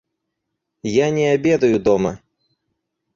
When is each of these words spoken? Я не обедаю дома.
Я 1.05 1.11
не 1.17 1.27
обедаю 1.35 1.79
дома. 1.87 2.17